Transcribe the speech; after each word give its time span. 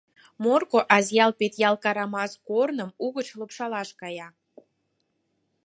Морко, 0.43 0.79
Азъял-Петъял, 0.95 1.75
Карамас 1.83 2.31
корным 2.47 2.89
угыч 3.05 3.27
«лупшаш» 3.39 3.89
кая. 4.01 4.27